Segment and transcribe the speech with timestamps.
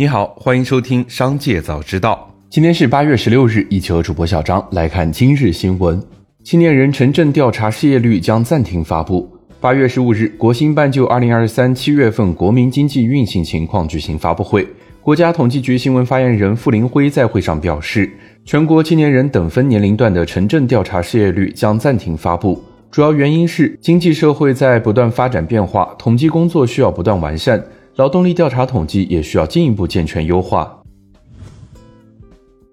[0.00, 2.32] 你好，欢迎收听《商界早知道》。
[2.48, 6.02] 今天是八月十六日，一起和主播小张来看今日新闻。
[6.42, 9.30] 青年人城镇调查失业率将暂停发布。
[9.60, 14.66] 八月十五日，国新办就二零二三七月份国民经济运行情况举行发布会。
[15.02, 18.10] 国家统计局新闻发言人傅林辉在会上表示，
[18.46, 22.58] 全国青年人等分年龄段的城镇调查失业率将暂停发布，
[22.90, 27.62] 主要原因是经济社会在不断发展变化，统计工作需要不断完善。
[27.96, 30.82] 劳动力调查统计也需要进一步健全优化。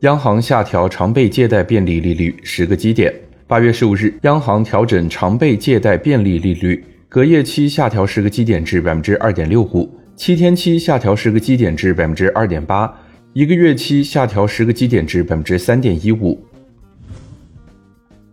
[0.02, 3.14] 央行下调常备借贷便利利率十个基点。
[3.48, 12.94] 八月十五日，央行调整常备借贷便利利率，隔夜期下调十个基点至百分之二点六五，七天期下调十个基点至百分之二点八，
[13.34, 16.38] 一个月期下调十个基点至百分之三点一五。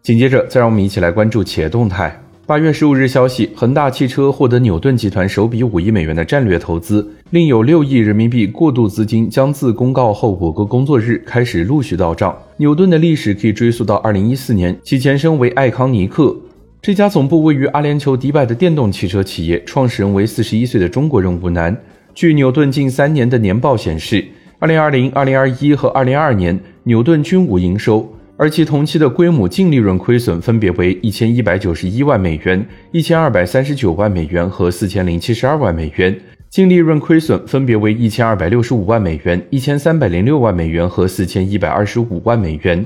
[0.02, 2.23] 紧接着，再让我们一起来关注企业动态。
[2.46, 12.36] 八月十五日消息，恒大汽车获得纽顿集团首笔五亿美元的战略投资，另有六亿人民币过渡资金将自公告后五个工作日开始陆续到账。
[12.58, 16.36] 纽顿的历史可以追溯到二零一四年，其前身为爱康尼克，
[16.82, 21.74] 这家总部位于阿联酋迪拜的电动汽车企业，创始人为四十一岁的中国人吴楠。
[22.14, 24.22] 据纽顿近三年的年报显示，
[24.58, 28.06] 二零二零、二零二一和二零二二年，纽顿均无营收。
[28.36, 36.18] 而其同期的规模净利润亏损分别为一千一百九十一万美元、一千二百三十九万美元和四千零七十二万美元，
[36.50, 42.84] 净利润亏损分别为一千二百六十五万美元、一千三百零六万美元和四千一百二十五万美元。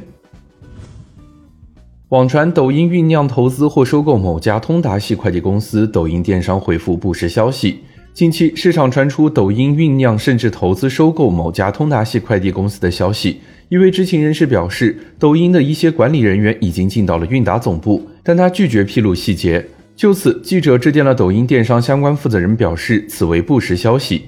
[2.11, 7.81] 网传抖音酝酿投资或收购某家通达系快递公司，抖音电商回复不实消息。
[8.13, 13.41] 近期市场传出抖音酝酿甚至投资收购某家通达系快递公司的消息。
[13.71, 19.63] 一位知情人士表示，抖音的一些管理人员已经进到了韵达总部，但他拒绝披露细节。
[19.95, 24.23] 就此，记者致电了抖音电商相关负责人，表示此为不实消息。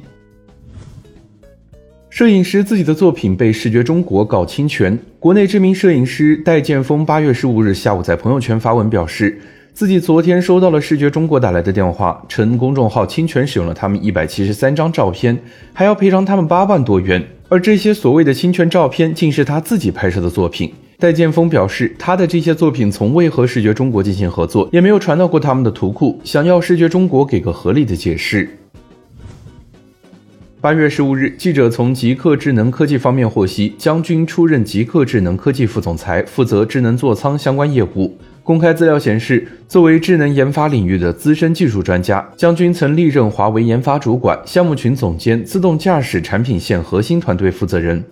[2.10, 9.40] 摄影师自己的作品被视觉中国告侵权，国内知名摄影师戴建峰八月十五日下午在朋友圈发文表示，
[9.72, 15.38] 自己昨天收到了视觉中国打来的电话，称公众号侵权使用了他们一百七十三张照片，
[15.72, 17.24] 还要赔偿他们八万多元。
[17.50, 20.72] 而这些所谓的侵权照片，竟是他自己拍摄的作品。
[21.00, 28.59] 戴建峰表示，他的这些作品从未和视觉中国进行合作，也没有传到过他们的图库，想要视觉中国给个合理的解释。
[30.62, 38.14] 八月十五日，记者从极客智能科技方面获悉，将军出任极客智能科技副总裁，负责智能座舱相关业务。
[38.42, 48.04] 公开资料显示，作为智能研发领域的资深技术专家，将军曾历任华为研发主管、项目群总监、自动驾驶产品线核心团队负责人。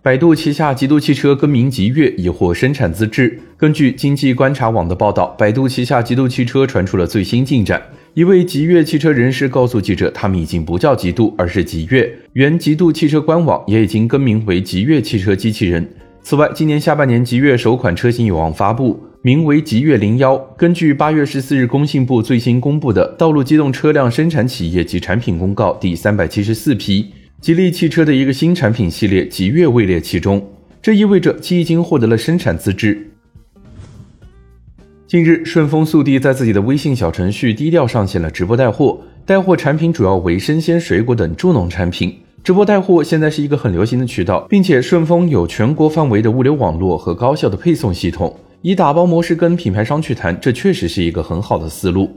[0.00, 3.36] 百度旗下极度汽车更名极越已获生产资质。
[3.56, 7.82] 根据经济观察网的报道，百度旗下极度汽车传出了最新进展。
[8.14, 12.12] 一位极越汽车人士告诉记者，他们已经不叫极度，而是极越。
[12.34, 15.88] 原极度汽车官网也已经更名为极越汽车机器人。
[16.20, 20.36] 此外，今年下半年极越首款车型有望发布，名为极越零幺。
[20.58, 27.06] 根据八月十四日工信部最新公布的《道路机动车辆生产企业及产品公告》第三百七十四批。
[27.40, 30.46] 吉利汽车的一个新产品系列极越位列其中，
[30.82, 33.11] 这意味着其已经获得了生产资质。
[35.12, 42.16] 近日，顺丰速递在自己的微信小程序低调上线了直播带货，带货产品主要为生鲜水果等助农产品。
[42.42, 52.10] 直播带货现在是一个很流行的渠道，并且顺丰有全国范围的物流网络和高效的配送系统，以打包模式跟品牌商去谈，这确实是一个很好的思路。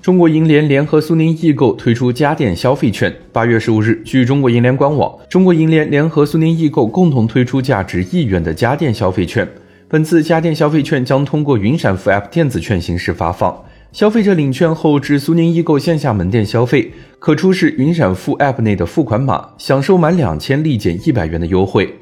[0.00, 3.14] 中国银联联合苏宁易购推出家电消费券。
[3.34, 9.46] 八月十五日，据中国银联官网，中国银联联合苏宁易购共同推出价值亿元的家电消费券。
[9.88, 21.94] 本次家电消费券将通过云闪付 App 电子券形式发放，消费者领券后至苏宁易购线下门店消费，可出示云闪付 App 内的付款码，享受满两千立减一百元的优惠。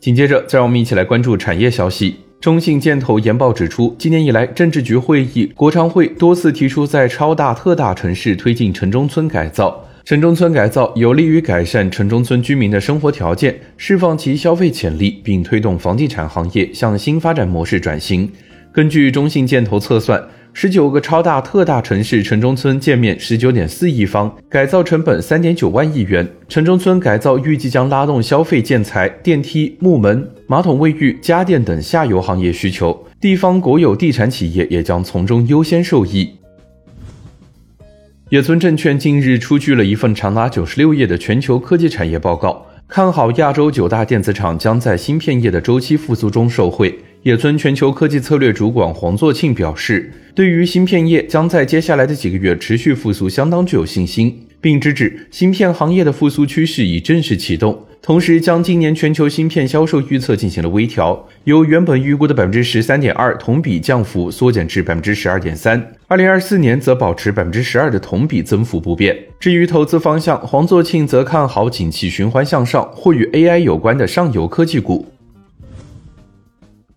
[0.00, 2.16] 紧接着，再让我们一起来关注产业消息。
[2.40, 9.84] 中信建投研报指出，今年以来，政治局会议、国常会多次提出，在超大特大城市推进城中村改造。
[10.04, 18.30] 城中村改造有利于改善城中村居民的生活条件，释放其消费潜力，并推动房地产行业向新发展模式转型。
[18.70, 20.22] 根据中信建投测算。
[20.56, 26.28] 十九个超大特大城市城中村建面十九点四亿方，改造成本三点九万亿元。
[26.48, 36.30] 城中村改造预计将拉动消费建材、电梯、木门、马桶、卫浴、家电等下游行业需求，地方国有地产企业也将从中优先受益。
[38.30, 46.98] 野村证券近日出具了一份长达九十六页的全球科技产业报告，看好亚洲九大电子厂将在芯片业的周期复苏中受惠。
[47.24, 57.86] 野村全球科技策略主管黄作庆表示，对于芯片业将在接下来的几个月持续复苏相当具有信心，并直指芯片行业的复苏趋势已正式启动。
[58.04, 65.90] 同时，将今年全球芯片销售预测进行了微调，由原本预估的百分之十三点二同比降幅缩减至百分之十二点三。
[66.06, 69.16] 二零二四年则保持百分之十二的同比增幅不变。
[69.40, 75.06] 至于投资方向，黄作庆则看好景气循环向上或与 AI 有关的上游科技股。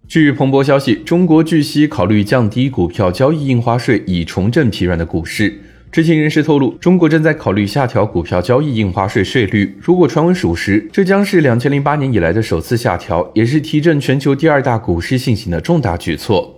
[0.10, 5.58] 据彭博消息，中国据悉考虑降低股票交易印花税，以重振疲软的股市。
[5.98, 9.76] 知情人士透露，中国正在考虑下调股票交易印花税税率。
[9.82, 16.54] 如果传闻属实，这将是两千零八年以来的首次下调，也是提振全球第二大股市信心的重大举措。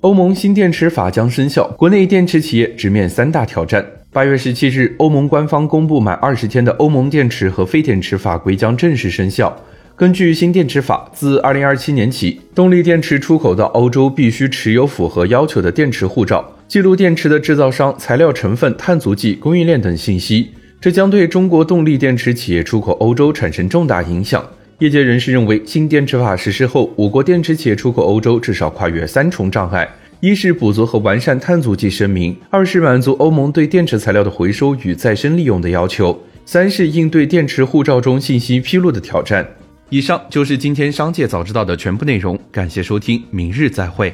[0.00, 3.84] 欧盟新电池法将生效，国内电池企业直面三大挑战。
[4.10, 9.54] 八月十七日，欧盟官方公布，满二十天的欧盟电池和非电池法规将正式生效。
[9.94, 16.42] 根据新电池法，自二零二七年起，动力电池出口到欧洲必须持有符合要求的电池护照。
[16.68, 24.44] 记录电池的制造商、材料成分、碳足迹、供应链等信息，这将对中国动力电池企业出口欧洲产生重大影响。
[24.80, 39.46] 业界人士认为，新电池法实施后，我国电池企业出口欧洲至少跨越三重障碍：一是补足和完善碳足迹声明，二是满足欧盟对电池材料的回收与再生利用的要求，三是应对电池护照中信息披露的挑战。
[39.88, 44.12] 以上就是今天商界早知道的全部内容，感谢收听，明日再会。